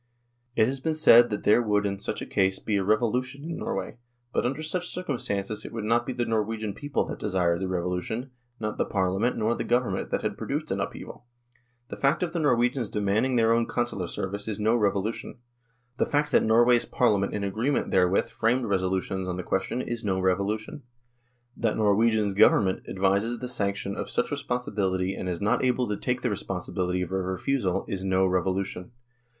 [0.55, 3.43] It has been said that there would in such a case be a revolu tion
[3.43, 3.97] in Norway;
[4.33, 8.31] but under such circumstances it would not be the Norwegian people that desired the revolution,
[8.59, 11.27] not the Parliament nor the Government that had produced an upheaval.
[11.89, 15.37] The fact of the Norwegians demanding their own Consular service is no revolution;
[15.97, 20.19] the fact that Norway's Parliament in agreement therewith framed resolutions on the question is no
[20.19, 20.81] revolution;
[21.55, 26.21] that Norway's Government advises the sanction of such resolutions and is not able to take
[26.23, 28.93] the responsibility of a refusal is no revolution.